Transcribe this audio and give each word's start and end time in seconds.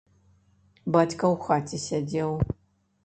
Бацька 0.95 1.23
ў 1.35 1.35
хаце 1.45 1.77
сядзеў. 1.87 2.31